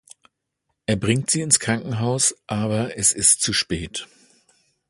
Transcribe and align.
Er 0.87 0.95
bringt 0.95 1.29
sie 1.29 1.41
ins 1.41 1.59
Krankenhaus, 1.59 2.33
aber 2.47 2.97
es 2.97 3.13
ist 3.13 3.43
zu 3.43 3.53
spät. 3.53 4.07